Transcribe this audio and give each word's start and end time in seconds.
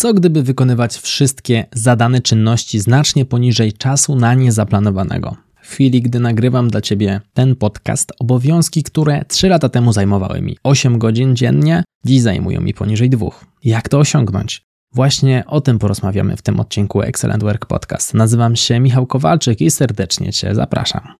Co 0.00 0.14
gdyby 0.14 0.42
wykonywać 0.42 0.96
wszystkie 0.96 1.66
zadane 1.72 2.20
czynności 2.20 2.80
znacznie 2.80 3.24
poniżej 3.24 3.72
czasu 3.72 4.16
na 4.16 4.34
nie 4.34 4.52
zaplanowanego? 4.52 5.36
W 5.62 5.68
chwili, 5.68 6.02
gdy 6.02 6.20
nagrywam 6.20 6.68
dla 6.68 6.80
Ciebie 6.80 7.20
ten 7.32 7.56
podcast, 7.56 8.12
obowiązki, 8.18 8.82
które 8.82 9.24
3 9.28 9.48
lata 9.48 9.68
temu 9.68 9.92
zajmowały 9.92 10.40
mi 10.40 10.56
8 10.62 10.98
godzin 10.98 11.36
dziennie, 11.36 11.84
dziś 12.04 12.20
zajmują 12.20 12.60
mi 12.60 12.74
poniżej 12.74 13.10
dwóch. 13.10 13.44
Jak 13.64 13.88
to 13.88 13.98
osiągnąć? 13.98 14.62
Właśnie 14.92 15.44
o 15.46 15.60
tym 15.60 15.78
porozmawiamy 15.78 16.36
w 16.36 16.42
tym 16.42 16.60
odcinku 16.60 17.02
Excellent 17.02 17.42
Work 17.42 17.66
Podcast. 17.66 18.14
Nazywam 18.14 18.56
się 18.56 18.80
Michał 18.80 19.06
Kowalczyk 19.06 19.60
i 19.60 19.70
serdecznie 19.70 20.32
Cię 20.32 20.54
zapraszam. 20.54 21.14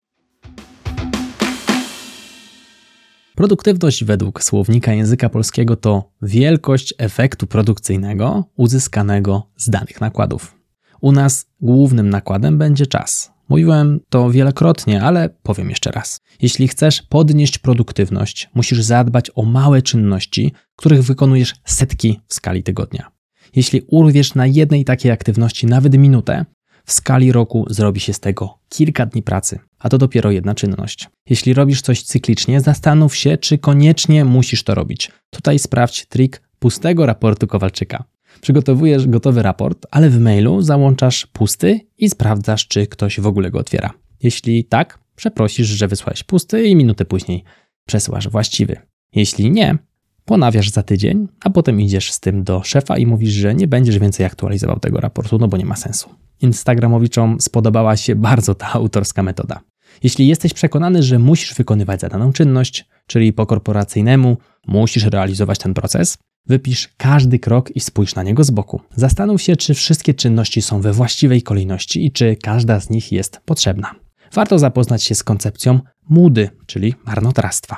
Produktywność 3.40 4.04
według 4.04 4.42
słownika 4.42 4.92
języka 4.92 5.28
polskiego 5.28 5.76
to 5.76 6.10
wielkość 6.22 6.94
efektu 6.98 7.46
produkcyjnego 7.46 8.44
uzyskanego 8.56 9.46
z 9.56 9.70
danych 9.70 10.00
nakładów. 10.00 10.54
U 11.00 11.12
nas 11.12 11.46
głównym 11.60 12.10
nakładem 12.10 12.58
będzie 12.58 12.86
czas. 12.86 13.32
Mówiłem 13.48 14.00
to 14.08 14.30
wielokrotnie, 14.30 15.02
ale 15.02 15.28
powiem 15.42 15.70
jeszcze 15.70 15.90
raz. 15.90 16.20
Jeśli 16.42 16.68
chcesz 16.68 17.02
podnieść 17.02 17.58
produktywność, 17.58 18.50
musisz 18.54 18.82
zadbać 18.82 19.30
o 19.34 19.42
małe 19.42 19.82
czynności, 19.82 20.52
których 20.76 21.02
wykonujesz 21.02 21.54
setki 21.64 22.20
w 22.26 22.34
skali 22.34 22.62
tygodnia. 22.62 23.10
Jeśli 23.56 23.82
urwiesz 23.86 24.34
na 24.34 24.46
jednej 24.46 24.84
takiej 24.84 25.12
aktywności 25.12 25.66
nawet 25.66 25.98
minutę, 25.98 26.44
w 26.90 26.92
skali 26.92 27.32
roku 27.32 27.66
zrobi 27.70 28.00
się 28.00 28.12
z 28.12 28.20
tego 28.20 28.58
kilka 28.68 29.06
dni 29.06 29.22
pracy, 29.22 29.58
a 29.78 29.88
to 29.88 29.98
dopiero 29.98 30.30
jedna 30.30 30.54
czynność. 30.54 31.08
Jeśli 31.28 31.54
robisz 31.54 31.82
coś 31.82 32.02
cyklicznie, 32.02 32.60
zastanów 32.60 33.16
się, 33.16 33.38
czy 33.38 33.58
koniecznie 33.58 34.24
musisz 34.24 34.62
to 34.62 34.74
robić. 34.74 35.10
Tutaj 35.30 35.58
sprawdź 35.58 36.06
trik 36.06 36.42
pustego 36.58 37.06
raportu 37.06 37.46
Kowalczyka. 37.46 38.04
Przygotowujesz 38.40 39.06
gotowy 39.06 39.42
raport, 39.42 39.86
ale 39.90 40.10
w 40.10 40.20
mailu 40.20 40.62
załączasz 40.62 41.26
pusty 41.26 41.80
i 41.98 42.10
sprawdzasz, 42.10 42.68
czy 42.68 42.86
ktoś 42.86 43.20
w 43.20 43.26
ogóle 43.26 43.50
go 43.50 43.58
otwiera. 43.58 43.90
Jeśli 44.22 44.64
tak, 44.64 44.98
przeprosisz, 45.16 45.68
że 45.68 45.88
wysłałeś 45.88 46.22
pusty 46.22 46.66
i 46.66 46.76
minutę 46.76 47.04
później 47.04 47.44
przesyłasz 47.86 48.28
właściwy. 48.28 48.76
Jeśli 49.14 49.50
nie, 49.50 49.78
ponawiasz 50.24 50.70
za 50.70 50.82
tydzień, 50.82 51.28
a 51.44 51.50
potem 51.50 51.80
idziesz 51.80 52.12
z 52.12 52.20
tym 52.20 52.44
do 52.44 52.62
szefa 52.62 52.98
i 52.98 53.06
mówisz, 53.06 53.32
że 53.32 53.54
nie 53.54 53.66
będziesz 53.66 53.98
więcej 53.98 54.26
aktualizował 54.26 54.78
tego 54.78 55.00
raportu, 55.00 55.38
no 55.38 55.48
bo 55.48 55.56
nie 55.56 55.66
ma 55.66 55.76
sensu. 55.76 56.10
Instagramowiczom 56.40 57.40
spodobała 57.40 57.96
się 57.96 58.14
bardzo 58.14 58.54
ta 58.54 58.72
autorska 58.72 59.22
metoda. 59.22 59.60
Jeśli 60.02 60.26
jesteś 60.26 60.54
przekonany, 60.54 61.02
że 61.02 61.18
musisz 61.18 61.54
wykonywać 61.54 62.00
zadaną 62.00 62.32
czynność, 62.32 62.88
czyli 63.06 63.32
po 63.32 63.46
korporacyjnemu 63.46 64.36
musisz 64.66 65.04
realizować 65.04 65.58
ten 65.58 65.74
proces, 65.74 66.18
wypisz 66.46 66.88
każdy 66.96 67.38
krok 67.38 67.76
i 67.76 67.80
spójrz 67.80 68.14
na 68.14 68.22
niego 68.22 68.44
z 68.44 68.50
boku. 68.50 68.80
Zastanów 68.96 69.42
się, 69.42 69.56
czy 69.56 69.74
wszystkie 69.74 70.14
czynności 70.14 70.62
są 70.62 70.80
we 70.80 70.92
właściwej 70.92 71.42
kolejności 71.42 72.06
i 72.06 72.12
czy 72.12 72.36
każda 72.42 72.80
z 72.80 72.90
nich 72.90 73.12
jest 73.12 73.40
potrzebna. 73.44 73.94
Warto 74.32 74.58
zapoznać 74.58 75.02
się 75.02 75.14
z 75.14 75.22
koncepcją 75.22 75.80
mudy, 76.08 76.50
czyli 76.66 76.94
marnotrawstwa. 77.06 77.76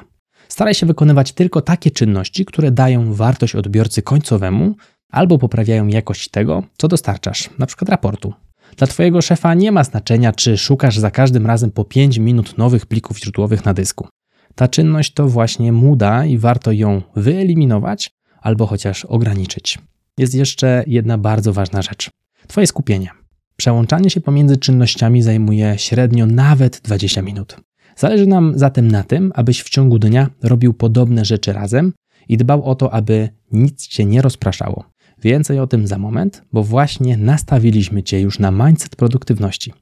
Staraj 0.49 0.75
się 0.75 0.87
wykonywać 0.87 1.33
tylko 1.33 1.61
takie 1.61 1.91
czynności, 1.91 2.45
które 2.45 2.71
dają 2.71 3.15
wartość 3.15 3.55
odbiorcy 3.55 4.03
końcowemu 4.03 4.75
albo 5.11 5.39
poprawiają 5.39 5.87
jakość 5.87 6.29
tego, 6.29 6.63
co 6.79 6.89
dostarczasz, 6.89 7.51
np. 7.59 7.87
raportu. 7.89 8.35
Dla 8.77 8.87
Twojego 8.87 9.23
szefa 9.23 9.55
nie 9.55 9.73
ma 9.73 9.85
znaczenia, 9.85 10.33
czy 10.33 10.59
szukasz 10.59 10.99
za 10.99 11.11
każdym 11.11 11.47
razem 11.47 11.71
po 11.71 11.85
5 11.85 12.19
minut 12.19 12.59
nowych 12.59 12.87
plików 12.87 13.19
źródłowych 13.19 13.65
na 13.65 13.75
dysku. 13.75 14.09
Ta 14.55 14.69
czynność 14.69 15.15
to 15.15 15.29
właśnie 15.29 15.73
muda 15.73 16.25
i 16.25 16.39
warto 16.39 16.73
ją 16.73 17.03
wyeliminować 17.17 18.11
albo 18.41 18.67
chociaż 18.67 19.05
ograniczyć. 19.05 19.79
Jest 20.19 20.35
jeszcze 20.35 20.85
jedna 20.87 21.19
bardzo 21.19 21.53
ważna 21.53 21.83
rzecz. 21.83 22.11
Twoje 22.47 22.67
skupienie. 22.67 23.11
Przełączanie 23.57 24.11
się 24.11 24.21
pomiędzy 24.21 24.57
czynnościami 24.57 25.23
zajmuje 25.23 25.75
średnio 25.79 26.27
nawet 26.27 26.81
20 26.81 27.23
minut. 27.23 27.57
Zależy 27.97 28.27
nam 28.27 28.53
zatem 28.57 28.91
na 28.91 29.03
tym, 29.03 29.33
abyś 29.35 29.63
w 29.63 29.69
ciągu 29.69 29.99
dnia 29.99 30.31
robił 30.43 30.75
podobne 30.75 31.25
rzeczy 31.25 31.53
razem 31.53 31.93
i 32.29 32.37
dbał 32.37 32.65
o 32.65 32.75
to, 32.75 32.95
aby 32.95 33.29
nic 33.53 33.87
cię 33.87 34.05
nie 34.05 34.23
rozpraszało. 34.23 34.92
Więcej 35.23 35.59
o 35.59 35.67
tym 35.67 35.87
za 35.87 35.99
moment, 35.99 36.43
bo 36.53 36.65
właśnie 36.65 37.17
nastawiliśmy 37.17 38.03
Cię 38.03 38.21
już 38.21 38.39
na 38.39 38.51
mindset 38.51 38.97
produktywności. 38.97 39.73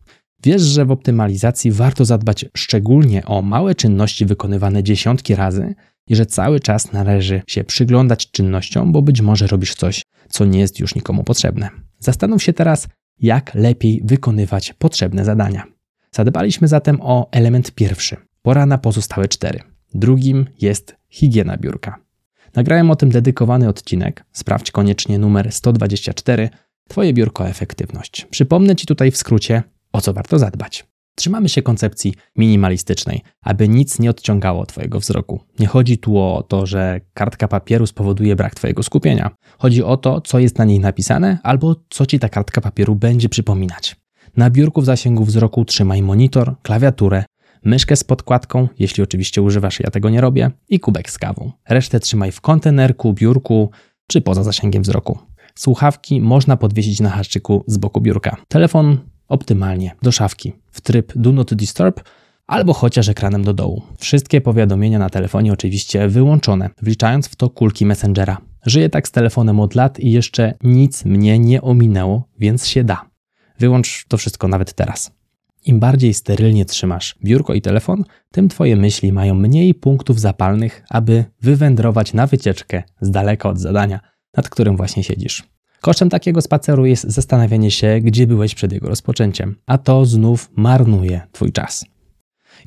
Wiesz, 0.45 0.63
że 0.63 0.85
w 0.85 0.91
optymalizacji 0.91 1.73
warto 1.73 2.05
zadbać 2.05 2.45
szczególnie 2.57 3.25
o 3.25 3.43
małe 3.43 3.75
czynności 3.75 4.27
wykonywane 4.27 4.83
dziesiątki 4.83 5.35
razy 5.35 5.75
i 6.07 6.17
że 6.17 6.27
cały 6.27 6.61
czas 6.61 6.93
należy 6.93 7.43
się 7.47 7.65
przyglądać 7.65 8.31
czynnościom, 8.31 8.93
bo 8.93 9.03
być 9.03 9.21
może 9.21 9.47
robisz 9.47 9.75
coś, 9.75 10.03
co 10.29 10.45
nie 10.45 10.61
jest 10.61 10.81
już 10.81 10.95
nikomu 10.95 11.25
potrzebne. 11.25 11.69
Zastanów 11.99 12.43
się 12.43 12.53
teraz, 12.53 12.89
jak 13.19 13.55
lepiej 13.55 14.03
wykonywać 14.05 14.73
potrzebne 14.79 15.25
zadania. 15.25 15.65
Zadbaliśmy 16.13 16.69
zatem 16.69 16.99
o 17.01 17.29
element 17.33 17.73
pierwszy. 17.73 18.17
Pora 18.43 18.67
na 18.67 18.79
pozostałe 18.79 19.29
cztery. 19.29 19.61
Drugim 19.95 20.47
jest 20.61 20.97
higiena 21.09 21.57
biurka. 21.57 22.10
Nagrałem 22.55 22.91
o 22.91 22.97
tym 22.97 23.11
dedykowany 23.11 23.69
odcinek. 23.69 24.25
Sprawdź 24.33 24.71
koniecznie 24.71 25.19
numer 25.19 25.53
124. 25.53 26.49
Twoje 26.89 27.13
biurko 27.13 27.49
efektywność. 27.49 28.27
Przypomnę 28.31 28.77
Ci 28.77 28.87
tutaj 28.87 29.11
w 29.11 29.17
skrócie, 29.17 29.63
o 29.93 30.01
co 30.01 30.13
warto 30.13 30.39
zadbać. 30.39 30.87
Trzymamy 31.15 31.49
się 31.49 31.63
koncepcji 31.63 32.15
minimalistycznej, 32.37 33.23
aby 33.43 33.69
nic 33.69 33.99
nie 33.99 34.11
odciągało 34.11 34.67
Twojego 34.67 35.01
wzroku. 35.01 35.41
Nie 35.59 35.67
chodzi 35.67 35.99
tu 35.99 36.19
o 36.19 36.45
to, 36.49 36.67
że 36.67 37.01
kartka 37.15 37.49
papieru 37.49 37.87
spowoduje 37.87 38.37
brak 38.37 38.55
Twojego 38.55 38.83
skupienia. 38.83 39.31
Chodzi 39.59 39.83
o 39.83 39.97
to, 39.97 40.21
co 40.21 40.39
jest 40.39 40.59
na 40.59 40.65
niej 40.65 40.81
napisane 40.81 41.39
albo 41.43 41.77
co 41.91 42.07
Ci 42.07 42.19
ta 42.19 42.29
kartka 42.29 42.61
papieru 42.61 42.95
będzie 42.97 43.29
przypominać. 43.29 43.97
Na 44.37 44.51
biurku 44.51 44.81
w 44.81 44.85
zasięgu 44.85 45.25
wzroku 45.25 45.65
trzymaj 45.65 46.03
monitor, 46.03 46.55
klawiaturę, 46.63 47.25
myszkę 47.65 47.97
z 47.97 48.05
podkładką, 48.05 48.69
jeśli 48.79 49.03
oczywiście 49.03 49.43
używasz, 49.43 49.81
ja 49.81 49.91
tego 49.91 50.11
nie 50.11 50.21
robię, 50.21 50.51
i 50.69 50.81
kubek 50.81 51.11
z 51.11 51.19
kawą. 51.19 51.53
Resztę 51.69 52.01
trzymaj 52.01 52.33
w 52.33 52.41
kontenerku, 52.41 53.13
biurku 53.13 53.71
czy 54.07 54.21
poza 54.21 54.43
zasięgiem 54.43 54.83
wzroku. 54.83 55.19
Słuchawki 55.55 56.21
można 56.21 56.57
podwiesić 56.57 57.01
na 57.01 57.11
haczyku 57.11 57.65
z 57.67 57.77
boku 57.77 58.01
biurka. 58.01 58.37
Telefon 58.49 58.99
optymalnie 59.29 59.97
do 60.03 60.13
szafki 60.13 60.53
w 60.71 60.81
tryb 60.81 61.13
Do 61.17 61.33
Not 61.33 61.55
Disturb 61.55 62.01
albo 62.47 62.73
chociaż 62.73 63.09
ekranem 63.09 63.45
do 63.45 63.53
dołu. 63.53 63.83
Wszystkie 63.99 64.41
powiadomienia 64.41 64.99
na 64.99 65.11
telefonie 65.11 65.53
oczywiście 65.53 66.09
wyłączone, 66.09 66.71
wliczając 66.83 67.29
w 67.29 67.37
to 67.37 67.51
kulki 67.51 67.87
Messengera. 67.87 68.39
Żyję 68.67 68.89
tak 68.89 69.09
z 69.09 69.11
telefonem 69.11 69.61
od 69.61 69.75
lat 69.75 70.01
i 70.01 70.11
jeszcze 70.13 70.55
nic 70.63 71.05
mnie 71.05 71.39
nie 71.39 71.63
ominęło, 71.63 72.29
więc 72.39 72.67
się 72.67 72.85
da. 72.85 73.11
Wyłącz 73.59 74.05
to 74.09 74.17
wszystko 74.17 74.49
nawet 74.49 74.73
teraz. 74.73 75.20
Im 75.65 75.81
bardziej 75.81 76.15
sterylnie 76.15 76.65
trzymasz 76.65 77.15
biurko 77.25 77.55
i 77.55 77.61
telefon, 77.61 78.05
tym 78.33 78.49
Twoje 78.49 78.77
myśli 78.77 79.13
mają 79.13 79.35
mniej 79.35 79.75
punktów 79.75 80.21
zapalnych, 80.21 80.85
aby 80.91 81.25
wywędrować 81.43 82.15
na 82.15 82.27
wycieczkę 82.27 82.83
z 83.01 83.11
daleka 83.11 83.49
od 83.49 83.59
zadania, 83.59 84.01
nad 84.37 84.49
którym 84.49 84.77
właśnie 84.77 85.05
siedzisz. 85.05 85.45
Kosztem 85.81 86.11
takiego 86.11 86.41
spaceru 86.41 86.87
jest 86.87 87.05
zastanawianie 87.05 87.71
się, 87.71 88.01
gdzie 88.03 88.27
byłeś 88.27 88.55
przed 88.55 88.73
jego 88.73 88.89
rozpoczęciem, 88.89 89.57
a 89.67 89.79
to 89.79 90.05
znów 90.07 90.51
marnuje 90.57 91.21
Twój 91.33 91.53
czas. 91.53 91.85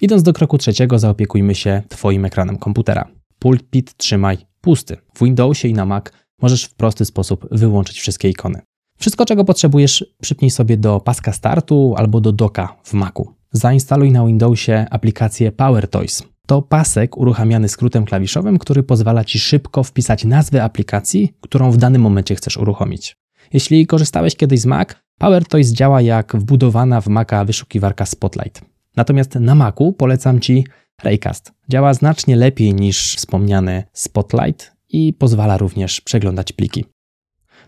Idąc 0.01 0.23
do 0.23 0.33
kroku 0.33 0.57
trzeciego, 0.57 0.99
zaopiekujmy 0.99 1.55
się 1.55 1.81
Twoim 1.89 2.25
ekranem 2.25 2.57
komputera. 2.57 3.07
Pulpit 3.39 3.97
trzymaj 3.97 4.37
pusty. 4.61 4.97
W 5.13 5.23
Windowsie 5.23 5.67
i 5.67 5.73
na 5.73 5.85
Mac 5.85 6.05
możesz 6.41 6.63
w 6.63 6.73
prosty 6.75 7.05
sposób 7.05 7.47
wyłączyć 7.51 7.99
wszystkie 7.99 8.29
ikony. 8.29 8.61
Wszystko, 9.03 9.25
czego 9.25 9.45
potrzebujesz, 9.45 10.05
przypnij 10.21 10.51
sobie 10.51 10.77
do 10.77 10.99
paska 10.99 11.33
startu 11.33 11.93
albo 11.97 12.21
do 12.21 12.31
doka 12.31 12.75
w 12.83 12.93
Macu. 12.93 13.33
Zainstaluj 13.51 14.11
na 14.11 14.25
Windowsie 14.25 14.85
aplikację 14.89 15.51
PowerToys. 15.51 16.23
To 16.47 16.61
pasek 16.61 17.17
uruchamiany 17.17 17.69
skrótem 17.69 18.05
klawiszowym, 18.05 18.59
który 18.59 18.83
pozwala 18.83 19.23
Ci 19.23 19.39
szybko 19.39 19.83
wpisać 19.83 20.25
nazwę 20.25 20.63
aplikacji, 20.63 21.33
którą 21.41 21.71
w 21.71 21.77
danym 21.77 22.01
momencie 22.01 22.35
chcesz 22.35 22.57
uruchomić. 22.57 23.17
Jeśli 23.53 23.87
korzystałeś 23.87 24.35
kiedyś 24.35 24.59
z 24.59 24.65
Mac, 24.65 24.89
PowerToys 25.17 25.71
działa 25.71 26.01
jak 26.01 26.35
wbudowana 26.35 27.01
w 27.01 27.07
Maca 27.07 27.45
wyszukiwarka 27.45 28.05
Spotlight. 28.05 28.61
Natomiast 28.95 29.35
na 29.35 29.55
Macu 29.55 29.93
polecam 29.93 30.39
Ci 30.39 30.65
Raycast. 31.03 31.51
Działa 31.69 31.93
znacznie 31.93 32.35
lepiej 32.35 32.73
niż 32.73 33.15
wspomniany 33.15 33.83
Spotlight 33.93 34.71
i 34.89 35.13
pozwala 35.13 35.57
również 35.57 36.01
przeglądać 36.01 36.51
pliki. 36.51 36.85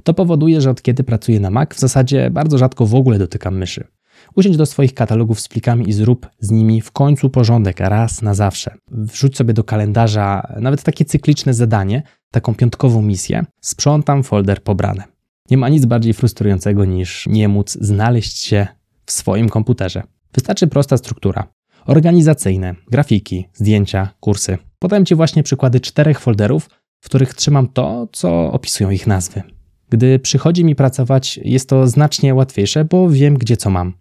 To 0.03 0.13
powoduje, 0.13 0.61
że 0.61 0.69
od 0.69 0.81
kiedy 0.81 1.03
pracuję 1.03 1.39
na 1.39 1.49
Mac, 1.49 1.73
w 1.73 1.79
zasadzie 1.79 2.29
bardzo 2.29 2.57
rzadko 2.57 2.85
w 2.85 2.95
ogóle 2.95 3.17
dotykam 3.17 3.57
myszy. 3.57 3.87
Usiądź 4.35 4.57
do 4.57 4.65
swoich 4.65 4.93
katalogów 4.93 5.39
z 5.39 5.47
plikami 5.47 5.89
i 5.89 5.93
zrób 5.93 6.27
z 6.39 6.51
nimi 6.51 6.81
w 6.81 6.91
końcu 6.91 7.29
porządek 7.29 7.79
raz 7.79 8.21
na 8.21 8.33
zawsze. 8.33 8.75
Wrzuć 8.91 9.37
sobie 9.37 9.53
do 9.53 9.63
kalendarza 9.63 10.53
nawet 10.59 10.83
takie 10.83 11.05
cykliczne 11.05 11.53
zadanie, 11.53 12.03
taką 12.31 12.55
piątkową 12.55 13.01
misję. 13.01 13.45
Sprzątam 13.61 14.23
folder 14.23 14.63
pobrane. 14.63 15.03
Nie 15.49 15.57
ma 15.57 15.69
nic 15.69 15.85
bardziej 15.85 16.13
frustrującego 16.13 16.85
niż 16.85 17.27
nie 17.27 17.47
móc 17.47 17.77
znaleźć 17.81 18.37
się 18.37 18.67
w 19.05 19.11
swoim 19.11 19.49
komputerze. 19.49 20.03
Wystarczy 20.33 20.67
prosta 20.67 20.97
struktura. 20.97 21.47
Organizacyjne, 21.85 22.75
grafiki, 22.91 23.47
zdjęcia, 23.53 24.09
kursy. 24.19 24.57
Podam 24.79 25.05
Ci 25.05 25.15
właśnie 25.15 25.43
przykłady 25.43 25.79
czterech 25.79 26.19
folderów, 26.19 26.69
w 27.01 27.05
których 27.05 27.33
trzymam 27.33 27.67
to, 27.67 28.07
co 28.11 28.51
opisują 28.51 28.89
ich 28.89 29.07
nazwy. 29.07 29.54
Gdy 29.89 30.19
przychodzi 30.19 30.65
mi 30.65 30.75
pracować, 30.75 31.39
jest 31.43 31.69
to 31.69 31.87
znacznie 31.87 32.35
łatwiejsze, 32.35 32.85
bo 32.85 33.09
wiem, 33.09 33.33
gdzie 33.33 33.57
co 33.57 33.69
mam. 33.69 33.93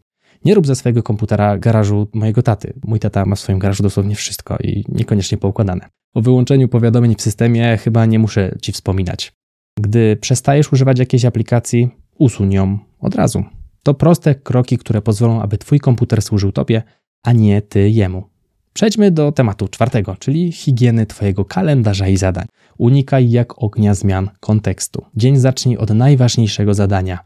Nie 0.44 0.54
rób 0.54 0.66
ze 0.66 0.76
swojego 0.76 1.02
komputera 1.02 1.58
garażu 1.58 2.08
mojego 2.14 2.42
taty. 2.42 2.72
Mój 2.84 3.00
tata 3.00 3.24
ma 3.24 3.36
w 3.36 3.40
swoim 3.40 3.58
garażu 3.58 3.82
dosłownie 3.82 4.14
wszystko 4.14 4.56
i 4.56 4.84
niekoniecznie 4.88 5.38
poukładane. 5.38 5.88
O 6.14 6.22
wyłączeniu 6.22 6.68
powiadomień 6.68 7.14
w 7.14 7.22
systemie 7.22 7.76
chyba 7.76 8.06
nie 8.06 8.18
muszę 8.18 8.54
ci 8.62 8.72
wspominać. 8.72 9.32
Gdy 9.80 10.16
przestajesz 10.16 10.72
używać 10.72 10.98
jakiejś 10.98 11.24
aplikacji, 11.24 11.88
usuń 12.18 12.52
ją 12.52 12.78
od 13.00 13.14
razu. 13.14 13.44
To 13.82 13.94
proste 13.94 14.34
kroki, 14.34 14.78
które 14.78 15.02
pozwolą, 15.02 15.42
aby 15.42 15.58
twój 15.58 15.80
komputer 15.80 16.22
służył 16.22 16.52
tobie, 16.52 16.82
a 17.24 17.32
nie 17.32 17.62
ty 17.62 17.90
jemu. 17.90 18.33
Przejdźmy 18.74 19.10
do 19.10 19.32
tematu 19.32 19.68
czwartego, 19.68 20.16
czyli 20.18 20.52
higieny 20.52 21.06
Twojego 21.06 21.44
kalendarza 21.44 22.08
i 22.08 22.16
zadań. 22.16 22.46
Unikaj 22.78 23.30
jak 23.30 23.62
ognia 23.62 23.94
zmian 23.94 24.30
kontekstu. 24.40 25.04
Dzień 25.16 25.36
zacznij 25.36 25.76
od 25.76 25.90
najważniejszego 25.90 26.74
zadania. 26.74 27.18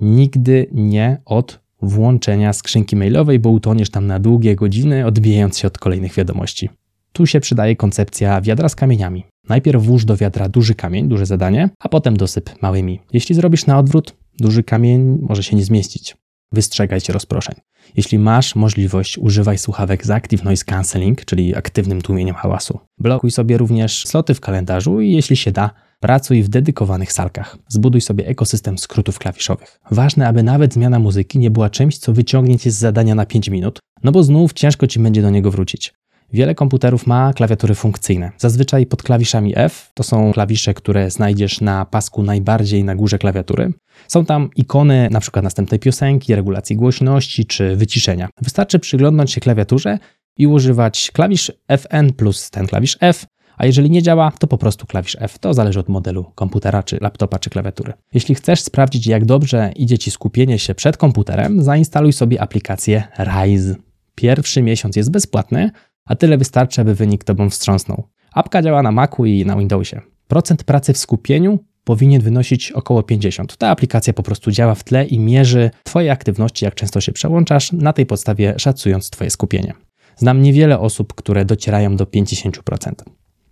Nigdy 0.00 0.66
nie 0.72 1.20
od 1.24 1.60
włączenia 1.82 2.52
skrzynki 2.52 2.96
mailowej, 2.96 3.38
bo 3.38 3.50
utoniesz 3.50 3.90
tam 3.90 4.06
na 4.06 4.18
długie 4.18 4.56
godziny, 4.56 5.06
odbijając 5.06 5.58
się 5.58 5.68
od 5.68 5.78
kolejnych 5.78 6.14
wiadomości. 6.14 6.68
Tu 7.12 7.26
się 7.26 7.40
przydaje 7.40 7.76
koncepcja 7.76 8.40
wiadra 8.40 8.68
z 8.68 8.74
kamieniami. 8.74 9.24
Najpierw 9.48 9.82
włóż 9.82 10.04
do 10.04 10.16
wiadra 10.16 10.48
duży 10.48 10.74
kamień, 10.74 11.08
duże 11.08 11.26
zadanie, 11.26 11.70
a 11.78 11.88
potem 11.88 12.16
dosyp 12.16 12.62
małymi. 12.62 13.00
Jeśli 13.12 13.34
zrobisz 13.34 13.66
na 13.66 13.78
odwrót, 13.78 14.16
duży 14.40 14.62
kamień 14.62 15.18
może 15.22 15.42
się 15.42 15.56
nie 15.56 15.64
zmieścić. 15.64 16.16
Wystrzegaj 16.52 17.00
się 17.00 17.12
rozproszeń. 17.12 17.54
Jeśli 17.96 18.18
masz 18.18 18.54
możliwość, 18.54 19.18
używaj 19.18 19.58
słuchawek 19.58 20.06
z 20.06 20.10
Active 20.10 20.44
Noise 20.44 20.64
Cancelling, 20.64 21.24
czyli 21.24 21.56
aktywnym 21.56 22.02
tłumieniem 22.02 22.34
hałasu. 22.34 22.80
Blokuj 22.98 23.30
sobie 23.30 23.58
również 23.58 24.04
sloty 24.06 24.34
w 24.34 24.40
kalendarzu 24.40 25.00
i 25.00 25.12
jeśli 25.12 25.36
się 25.36 25.52
da, 25.52 25.70
pracuj 26.00 26.42
w 26.42 26.48
dedykowanych 26.48 27.12
salkach. 27.12 27.58
Zbuduj 27.68 28.00
sobie 28.00 28.26
ekosystem 28.26 28.78
skrótów 28.78 29.18
klawiszowych. 29.18 29.80
Ważne, 29.90 30.28
aby 30.28 30.42
nawet 30.42 30.74
zmiana 30.74 30.98
muzyki 30.98 31.38
nie 31.38 31.50
była 31.50 31.70
czymś, 31.70 31.98
co 31.98 32.12
wyciągnie 32.12 32.58
cię 32.58 32.70
z 32.70 32.74
zadania 32.74 33.14
na 33.14 33.26
5 33.26 33.48
minut, 33.48 33.78
no 34.02 34.12
bo 34.12 34.22
znów 34.22 34.52
ciężko 34.52 34.86
ci 34.86 35.00
będzie 35.00 35.22
do 35.22 35.30
niego 35.30 35.50
wrócić. 35.50 35.94
Wiele 36.32 36.54
komputerów 36.54 37.06
ma 37.06 37.32
klawiatury 37.32 37.74
funkcyjne. 37.74 38.30
Zazwyczaj 38.38 38.86
pod 38.86 39.02
klawiszami 39.02 39.52
F 39.56 39.90
to 39.94 40.02
są 40.02 40.32
klawisze, 40.32 40.74
które 40.74 41.10
znajdziesz 41.10 41.60
na 41.60 41.84
pasku 41.84 42.22
najbardziej 42.22 42.84
na 42.84 42.94
górze 42.94 43.18
klawiatury. 43.18 43.72
Są 44.08 44.24
tam 44.24 44.50
ikony 44.56 45.06
np. 45.06 45.42
następnej 45.42 45.80
piosenki, 45.80 46.34
regulacji 46.34 46.76
głośności 46.76 47.46
czy 47.46 47.76
wyciszenia. 47.76 48.28
Wystarczy 48.42 48.78
przyglądnąć 48.78 49.32
się 49.32 49.40
klawiaturze 49.40 49.98
i 50.38 50.46
używać 50.46 51.10
klawisz 51.14 51.52
Fn 51.68 52.12
plus 52.12 52.50
ten 52.50 52.66
klawisz 52.66 52.96
F, 53.00 53.26
a 53.56 53.66
jeżeli 53.66 53.90
nie 53.90 54.02
działa, 54.02 54.32
to 54.38 54.46
po 54.46 54.58
prostu 54.58 54.86
klawisz 54.86 55.16
F. 55.20 55.38
To 55.38 55.54
zależy 55.54 55.80
od 55.80 55.88
modelu 55.88 56.32
komputera, 56.34 56.82
czy 56.82 56.98
laptopa, 57.00 57.38
czy 57.38 57.50
klawiatury. 57.50 57.92
Jeśli 58.14 58.34
chcesz 58.34 58.60
sprawdzić, 58.60 59.06
jak 59.06 59.24
dobrze 59.24 59.72
idzie 59.76 59.98
Ci 59.98 60.10
skupienie 60.10 60.58
się 60.58 60.74
przed 60.74 60.96
komputerem, 60.96 61.62
zainstaluj 61.62 62.12
sobie 62.12 62.40
aplikację 62.40 63.02
Rise. 63.18 63.74
Pierwszy 64.14 64.62
miesiąc 64.62 64.96
jest 64.96 65.10
bezpłatny, 65.10 65.70
a 66.06 66.16
tyle 66.16 66.38
wystarczy, 66.38 66.80
aby 66.80 66.94
wynik 66.94 67.24
Tobą 67.24 67.50
wstrząsnął. 67.50 68.08
Apka 68.32 68.62
działa 68.62 68.82
na 68.82 68.92
Macu 68.92 69.24
i 69.24 69.46
na 69.46 69.56
Windowsie. 69.56 70.00
Procent 70.28 70.64
pracy 70.64 70.92
w 70.92 70.98
skupieniu 70.98 71.58
powinien 71.84 72.22
wynosić 72.22 72.72
około 72.72 73.02
50. 73.02 73.56
Ta 73.56 73.68
aplikacja 73.68 74.12
po 74.12 74.22
prostu 74.22 74.50
działa 74.50 74.74
w 74.74 74.84
tle 74.84 75.04
i 75.04 75.18
mierzy 75.18 75.70
Twoje 75.84 76.12
aktywności, 76.12 76.64
jak 76.64 76.74
często 76.74 77.00
się 77.00 77.12
przełączasz, 77.12 77.72
na 77.72 77.92
tej 77.92 78.06
podstawie 78.06 78.54
szacując 78.58 79.10
Twoje 79.10 79.30
skupienie. 79.30 79.74
Znam 80.16 80.42
niewiele 80.42 80.78
osób, 80.78 81.14
które 81.14 81.44
docierają 81.44 81.96
do 81.96 82.04
50%. 82.04 82.92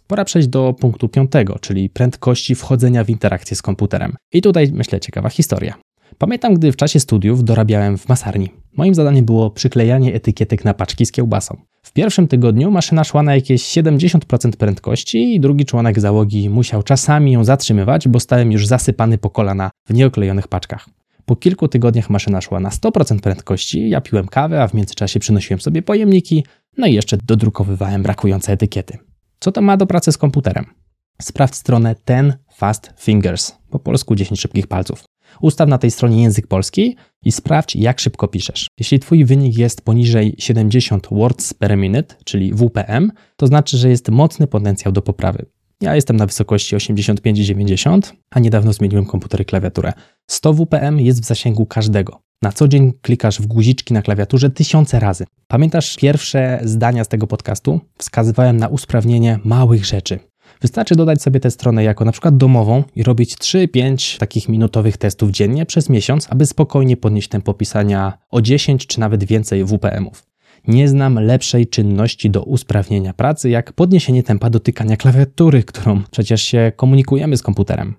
Pora 0.07 0.25
przejść 0.25 0.49
do 0.49 0.75
punktu 0.81 1.09
piątego, 1.09 1.59
czyli 1.59 1.91
prędkości 1.91 2.55
wchodzenia 2.55 3.05
w 3.05 3.11
interakcję 3.11 3.57
z 3.57 3.63
komputerem. 3.63 4.17
I 4.33 4.43
tutaj 4.43 4.73
myślę 4.73 5.01
ciekawa 5.01 5.29
historia. 5.29 5.75
Pamiętam, 6.19 6.55
gdy 6.55 6.73
w 6.73 6.77
czasie 6.77 7.01
studiów 7.01 7.45
dorabiałem 7.45 7.99
w 7.99 8.09
masarni. 8.09 8.51
Moim 8.77 8.95
zadaniem 8.95 9.25
było 9.25 9.51
przyklejanie 9.51 10.15
etykietek 10.15 10.65
na 10.65 10.75
paczki 10.75 11.07
z 11.07 11.13
kiełbasą. 11.13 11.57
W 11.83 11.93
pierwszym 11.93 12.29
tygodniu 12.29 12.71
maszyna 12.71 13.05
szła 13.05 13.23
na 13.23 13.35
jakieś 13.35 13.63
70% 13.63 14.57
prędkości 14.57 15.35
i 15.35 15.41
drugi 15.41 15.65
członek 15.65 16.01
załogi 16.01 16.51
musiał 16.51 16.83
czasami 16.83 17.33
ją 17.33 17.45
zatrzymywać, 17.45 18.09
bo 18.09 18.21
stałem 18.21 18.53
już 18.53 18.67
zasypany 18.67 19.19
po 19.19 19.31
kolana 19.31 19.71
w 19.89 19.95
nieoklejonych 19.95 20.49
paczkach. 20.49 20.89
Po 21.25 21.37
kilku 21.37 21.69
tygodniach 21.69 22.11
maszyna 22.11 22.41
szła 22.41 22.61
na 22.61 22.71
100% 22.71 23.21
prędkości, 23.21 23.89
ja 23.89 24.01
piłem 24.01 24.29
kawę, 24.29 24.63
a 24.63 24.69
w 24.69 24.75
międzyczasie 24.75 25.21
przynosiłem 25.21 25.61
sobie 25.61 25.83
pojemniki, 25.83 26.45
no 26.79 26.87
i 26.87 26.95
jeszcze 26.95 27.17
dodrukowywałem 27.17 28.03
brakujące 28.03 28.53
etykiety. 28.53 28.99
Co 29.41 29.53
to 29.53 29.63
ma 29.63 29.77
do 29.77 29.87
pracy 29.87 30.13
z 30.13 30.19
komputerem? 30.19 30.65
Sprawdź 31.23 31.55
stronę 31.55 31.95
Ten 32.05 32.35
Fast 32.55 32.93
Fingers, 32.99 33.53
po 33.71 33.79
polsku 33.79 34.15
10 34.15 34.41
szybkich 34.41 34.67
palców. 34.67 35.05
Ustaw 35.41 35.69
na 35.69 35.79
tej 35.79 35.91
stronie 35.91 36.23
język 36.23 36.47
polski 36.47 36.97
i 37.25 37.33
sprawdź, 37.33 37.77
jak 37.77 38.01
szybko 38.01 38.29
piszesz. 38.29 38.67
Jeśli 38.79 38.99
Twój 38.99 39.25
wynik 39.25 39.59
jest 39.59 39.83
poniżej 39.83 40.35
70 40.39 41.09
words 41.11 41.55
per 41.55 41.77
minute, 41.77 42.15
czyli 42.25 42.55
WPM, 42.55 43.13
to 43.37 43.47
znaczy, 43.47 43.79
że 43.79 43.89
jest 43.89 44.09
mocny 44.09 44.47
potencjał 44.47 44.93
do 44.93 45.03
poprawy. 45.03 45.47
Ja 45.81 45.95
jestem 45.95 46.17
na 46.17 46.27
wysokości 46.27 46.77
85-90, 46.77 48.13
a 48.31 48.41
niedawno 48.41 48.73
zmieniłem 48.73 49.07
komputer 49.07 49.41
i 49.41 49.45
klawiaturę. 49.45 49.93
100 50.31 50.55
WPM 50.55 51.01
jest 51.01 51.21
w 51.21 51.25
zasięgu 51.25 51.67
każdego. 51.67 52.21
Na 52.43 52.53
co 52.53 52.69
dzień 52.69 52.93
klikasz 53.03 53.41
w 53.41 53.47
guziczki 53.47 53.95
na 53.95 54.03
klawiaturze 54.03 54.51
tysiące 54.51 55.01
razy. 55.01 55.25
Pamiętasz 55.49 55.97
pierwsze 55.97 56.61
zdania 56.65 57.05
z 57.05 57.09
tego 57.09 57.27
podcastu? 57.27 57.81
Wskazywałem 57.99 58.57
na 58.57 58.69
usprawnienie 58.69 59.39
małych 59.45 59.85
rzeczy. 59.85 60.19
Wystarczy 60.65 60.97
dodać 60.97 61.23
sobie 61.23 61.41
tę 61.41 61.51
stronę 61.51 61.85
jako 61.85 62.05
na 62.05 62.13
przykład 62.13 62.37
domową 62.37 62.85
i 62.97 63.03
robić 63.03 63.35
3-5 63.35 64.19
takich 64.19 64.49
minutowych 64.49 64.97
testów 64.97 65.31
dziennie 65.31 65.67
przez 65.67 65.89
miesiąc, 65.89 66.27
aby 66.31 66.47
spokojnie 66.47 66.97
podnieść 66.97 67.29
tempo 67.29 67.55
pisania 67.55 68.19
o 68.31 68.43
10 68.43 68.87
czy 68.87 69.01
nawet 69.01 69.25
więcej 69.25 69.65
WPM-ów. 69.65 70.27
Nie 70.69 70.89
znam 70.89 71.19
lepszej 71.19 71.67
czynności 71.67 72.31
do 72.31 72.43
usprawnienia 72.43 73.13
pracy, 73.13 73.51
jak 73.51 73.73
podniesienie 73.73 74.23
tempa 74.23 74.51
dotykania 74.51 74.97
klawiatury, 74.97 75.63
którą 75.63 76.03
przecież 76.11 76.43
się 76.43 76.73
komunikujemy 76.77 77.37
z 77.37 77.43
komputerem. 77.43 77.95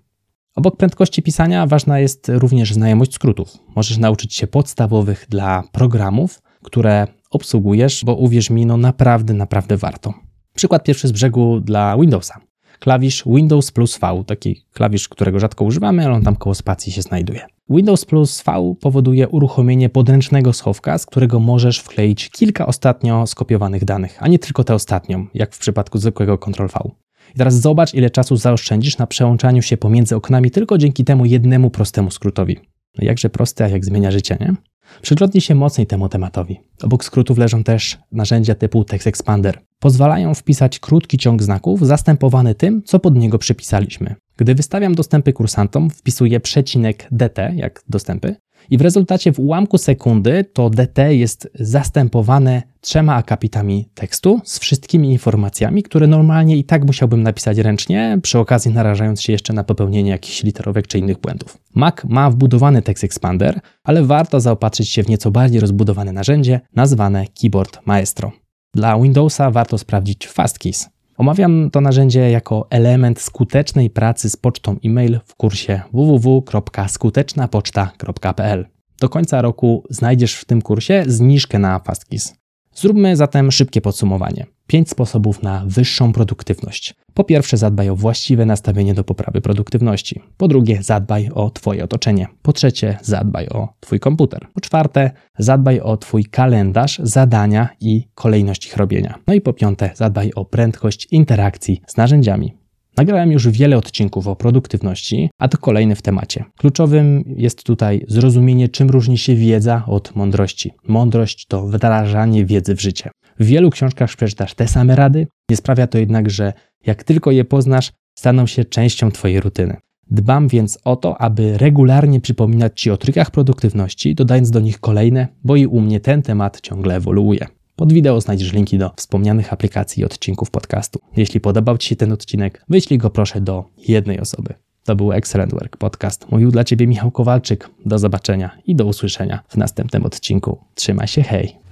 Obok 0.56 0.78
prędkości 0.78 1.22
pisania 1.22 1.68
ważna 1.68 2.00
jest 2.00 2.32
również 2.34 2.74
znajomość 2.74 3.14
skrótów. 3.14 3.58
Możesz 3.76 3.98
nauczyć 3.98 4.34
się 4.36 4.48
podstawowych 4.48 5.26
dla 5.30 5.64
programów, 5.72 6.42
które 6.64 7.08
obsługujesz, 7.32 8.04
bo 8.06 8.16
uwierz 8.16 8.50
mi, 8.50 8.66
no 8.66 8.78
naprawdę, 8.78 9.34
naprawdę 9.34 9.78
warto. 9.78 10.14
Przykład 10.56 10.84
pierwszy 10.84 11.08
z 11.08 11.12
brzegu 11.12 11.60
dla 11.60 11.98
Windowsa. 11.98 12.45
Klawisz 12.80 13.24
Windows 13.26 13.72
plus 13.72 13.98
V, 13.98 14.24
taki 14.28 14.66
klawisz, 14.74 15.10
którego 15.10 15.40
rzadko 15.40 15.66
używamy, 15.66 16.06
ale 16.06 16.16
on 16.16 16.24
tam 16.24 16.36
koło 16.36 16.56
spacji 16.56 16.92
się 16.92 17.02
znajduje. 17.02 17.46
Windows 17.70 18.06
plus 18.06 18.44
V 18.46 18.76
powoduje 18.82 19.28
uruchomienie 19.28 19.90
podręcznego 19.90 20.54
schowka, 20.54 20.98
z 20.98 21.06
którego 21.06 21.40
możesz 21.40 21.80
wkleić 21.80 22.30
kilka 22.30 22.66
ostatnio 22.66 23.28
skopiowanych 23.28 23.86
danych, 23.86 24.18
a 24.20 24.28
nie 24.28 24.40
tylko 24.40 24.64
tę 24.64 24.74
ostatnią, 24.74 25.28
jak 25.34 25.56
w 25.56 25.60
przypadku 25.60 25.98
zwykłego 25.98 26.38
Ctrl-V. 26.38 26.92
I 27.36 27.38
teraz 27.38 27.62
zobacz, 27.62 27.94
ile 27.94 28.10
czasu 28.10 28.36
zaoszczędzisz 28.36 28.98
na 28.98 29.08
przełączaniu 29.08 29.62
się 29.62 29.78
pomiędzy 29.78 30.16
oknami 30.16 30.52
tylko 30.52 30.78
dzięki 30.78 31.04
temu 31.04 31.26
jednemu 31.26 31.70
prostemu 31.70 32.12
skrótowi. 32.12 32.58
No 32.98 33.06
jakże 33.06 33.30
prosty, 33.30 33.64
a 33.64 33.68
jak 33.68 33.86
zmienia 33.86 34.12
życie, 34.12 34.38
nie? 34.40 34.56
Przyglądnij 35.02 35.42
się 35.42 35.56
mocniej 35.56 35.88
temu 35.88 36.10
tematowi. 36.10 36.60
Obok 36.84 37.06
skrótów 37.06 37.38
leżą 37.38 37.64
też 37.64 37.98
narzędzia 38.12 38.56
typu 38.56 38.84
Text 38.84 39.08
Expander. 39.08 39.60
Pozwalają 39.80 40.34
wpisać 40.34 40.80
krótki 40.80 41.18
ciąg 41.18 41.44
znaków 41.44 41.88
zastępowany 41.88 42.56
tym, 42.56 42.84
co 42.84 43.00
pod 43.00 43.16
niego 43.16 43.38
przypisaliśmy. 43.38 44.16
Gdy 44.38 44.56
wystawiam 44.56 44.96
dostępy 44.96 45.34
kursantom, 45.34 45.90
wpisuję 45.90 46.40
przecinek 46.40 47.08
dt, 47.12 47.38
jak 47.56 47.84
dostępy, 47.90 48.36
i 48.70 48.78
w 48.78 48.82
rezultacie 48.82 49.34
w 49.34 49.40
ułamku 49.40 49.78
sekundy 49.78 50.46
to 50.54 50.70
DT 50.70 50.98
jest 50.98 51.50
zastępowane 51.54 52.64
trzema 52.82 53.16
akapitami 53.16 53.90
tekstu 53.94 54.42
z 54.44 54.60
wszystkimi 54.60 55.12
informacjami, 55.12 55.84
które 55.84 56.08
normalnie 56.08 56.58
i 56.58 56.64
tak 56.64 56.86
musiałbym 56.86 57.24
napisać 57.24 57.58
ręcznie, 57.58 58.20
przy 58.24 58.40
okazji 58.40 58.74
narażając 58.74 59.22
się 59.22 59.34
jeszcze 59.34 59.54
na 59.54 59.64
popełnienie 59.64 60.12
jakichś 60.12 60.44
literówek 60.44 60.88
czy 60.88 61.00
innych 61.00 61.20
błędów. 61.20 61.58
Mac 61.76 61.96
ma 62.04 62.30
wbudowany 62.30 62.82
Text 62.82 63.04
Expander, 63.04 63.60
ale 63.84 64.04
warto 64.04 64.40
zaopatrzyć 64.40 64.90
się 64.90 65.04
w 65.04 65.10
nieco 65.10 65.32
bardziej 65.32 65.60
rozbudowane 65.60 66.12
narzędzie 66.12 66.60
nazwane 66.76 67.26
Keyboard 67.42 67.80
Maestro. 67.86 68.32
Dla 68.74 69.00
Windowsa 69.00 69.52
warto 69.52 69.78
sprawdzić 69.78 70.28
FastKeys. 70.28 70.95
Omawiam 71.18 71.70
to 71.72 71.82
narzędzie 71.82 72.32
jako 72.32 72.68
element 72.70 73.22
skutecznej 73.22 73.90
pracy 73.90 74.30
z 74.30 74.36
pocztą 74.36 74.76
e-mail 74.86 75.20
w 75.26 75.36
kursie 75.36 75.82
www.skutecznapoczta.pl. 75.94 78.66
Do 79.00 79.10
końca 79.10 79.42
roku 79.42 79.84
znajdziesz 79.90 80.36
w 80.36 80.46
tym 80.46 80.62
kursie 80.62 81.04
zniżkę 81.08 81.60
na 81.60 81.80
FastKeys. 81.80 82.34
Zróbmy 82.74 83.16
zatem 83.16 83.52
szybkie 83.52 83.82
podsumowanie. 83.82 84.46
Pięć 84.68 84.90
sposobów 84.90 85.44
na 85.44 85.64
wyższą 85.66 86.14
produktywność. 86.14 86.96
Po 87.14 87.24
pierwsze, 87.24 87.58
zadbaj 87.58 87.90
o 87.90 87.96
właściwe 87.96 88.46
nastawienie 88.46 88.94
do 88.94 89.04
poprawy 89.04 89.42
produktywności. 89.42 90.22
Po 90.38 90.48
drugie, 90.48 90.84
zadbaj 90.84 91.30
o 91.34 91.50
Twoje 91.50 91.84
otoczenie. 91.84 92.28
Po 92.42 92.54
trzecie, 92.54 92.98
zadbaj 93.02 93.50
o 93.50 93.68
Twój 93.80 94.00
komputer. 94.00 94.48
Po 94.54 94.62
czwarte, 94.62 95.12
zadbaj 95.38 95.80
o 95.80 95.98
Twój 95.98 96.26
kalendarz, 96.26 97.00
zadania 97.04 97.70
i 97.82 98.08
kolejność 98.16 98.68
ich 98.68 98.78
robienia. 98.78 99.16
No 99.28 99.34
i 99.34 99.42
po 99.42 99.54
piąte, 99.54 99.90
zadbaj 99.96 100.32
o 100.36 100.46
prędkość 100.46 101.08
interakcji 101.12 101.82
z 101.88 101.98
narzędziami. 101.98 102.54
Nagrałem 102.98 103.32
już 103.32 103.50
wiele 103.50 103.78
odcinków 103.78 104.28
o 104.28 104.36
produktywności, 104.36 105.30
a 105.40 105.48
to 105.48 105.58
kolejny 105.58 105.96
w 105.96 106.02
temacie. 106.02 106.44
Kluczowym 106.58 107.24
jest 107.38 107.64
tutaj 107.64 108.06
zrozumienie, 108.08 108.70
czym 108.70 108.90
różni 108.90 109.18
się 109.18 109.36
wiedza 109.36 109.84
od 109.88 110.16
mądrości. 110.16 110.72
Mądrość 110.88 111.46
to 111.48 111.68
wdrażanie 111.68 112.46
wiedzy 112.46 112.76
w 112.76 112.82
życie. 112.82 113.10
W 113.40 113.46
wielu 113.46 113.70
książkach 113.70 114.10
przeczytasz 114.16 114.54
te 114.54 114.68
same 114.68 114.96
rady, 114.96 115.28
nie 115.50 115.56
sprawia 115.56 115.88
to 115.88 115.98
jednak, 115.98 116.30
że 116.30 116.54
jak 116.86 117.04
tylko 117.04 117.32
je 117.32 117.46
poznasz, 117.46 117.92
staną 118.18 118.48
się 118.48 118.66
częścią 118.66 119.12
Twojej 119.12 119.40
rutyny. 119.40 119.78
Dbam 120.12 120.48
więc 120.48 120.80
o 120.84 120.96
to, 120.96 121.22
aby 121.22 121.58
regularnie 121.58 122.20
przypominać 122.20 122.82
Ci 122.82 122.92
o 122.92 122.98
trykach 122.98 123.32
produktywności, 123.32 124.16
dodając 124.16 124.52
do 124.52 124.60
nich 124.60 124.80
kolejne, 124.80 125.28
bo 125.44 125.56
i 125.56 125.66
u 125.66 125.82
mnie 125.82 126.00
ten 126.00 126.22
temat 126.22 126.62
ciągle 126.62 126.96
ewoluuje. 126.96 127.48
Pod 127.76 127.94
wideo 127.94 128.22
znajdziesz 128.22 128.54
linki 128.54 128.78
do 128.78 128.92
wspomnianych 128.96 129.54
aplikacji 129.54 130.02
i 130.02 130.06
odcinków 130.06 130.52
podcastu. 130.52 131.00
Jeśli 131.18 131.40
podobał 131.40 131.78
Ci 131.78 131.90
się 131.90 131.96
ten 131.96 132.12
odcinek, 132.12 132.66
wyślij 132.70 132.98
go 132.98 133.10
proszę 133.10 133.42
do 133.42 133.66
jednej 133.88 134.20
osoby. 134.20 134.54
To 134.84 134.96
był 134.96 135.14
Excellent 135.14 135.52
Work 135.52 135.78
Podcast. 135.78 136.32
Mówił 136.32 136.52
dla 136.52 136.64
Ciebie 136.64 136.88
Michał 136.88 137.12
Kowalczyk. 137.12 137.70
Do 137.86 138.00
zobaczenia 138.00 138.58
i 138.66 138.76
do 138.76 138.86
usłyszenia 138.86 139.40
w 139.48 139.58
następnym 139.58 140.06
odcinku. 140.06 140.58
Trzymaj 140.76 141.08
się, 141.08 141.24
hej! 141.24 141.65